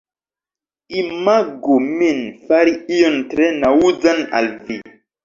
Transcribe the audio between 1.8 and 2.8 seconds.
min fari